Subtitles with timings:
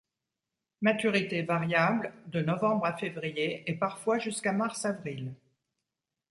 [0.81, 5.31] Maturité variable, de novembre à février et parfois jusqu'à mars-avril.